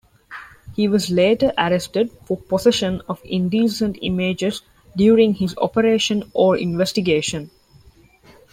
He 0.75 0.87
was 0.87 1.11
later 1.11 1.53
arrested 1.59 2.09
for 2.25 2.35
possession 2.35 3.01
of 3.07 3.21
indecent 3.23 3.99
images 4.01 4.63
during 4.97 5.35
his 5.35 5.55
Operation 5.57 6.23
Ore 6.33 6.57
investigation. 6.57 7.51